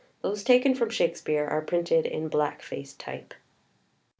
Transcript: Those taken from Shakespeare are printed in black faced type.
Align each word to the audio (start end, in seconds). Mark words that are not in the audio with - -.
Those 0.23 0.43
taken 0.43 0.73
from 0.73 0.89
Shakespeare 0.89 1.45
are 1.45 1.61
printed 1.61 2.07
in 2.07 2.27
black 2.27 2.63
faced 2.63 2.99
type. 2.99 3.35